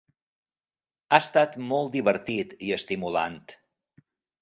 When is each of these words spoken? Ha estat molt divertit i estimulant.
Ha 1.11 1.19
estat 1.25 1.53
molt 1.73 1.93
divertit 1.99 2.59
i 2.71 2.75
estimulant. 2.81 3.41